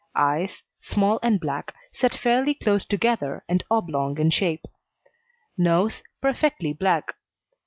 EYES 0.15 0.63
Small 0.81 1.19
and 1.21 1.39
black, 1.39 1.75
set 1.93 2.15
fairly 2.15 2.55
close 2.55 2.83
together, 2.83 3.43
and 3.47 3.63
oblong 3.69 4.17
in 4.17 4.31
shape. 4.31 4.65
NOSE 5.59 6.01
Perfectly 6.23 6.73
black. 6.73 7.13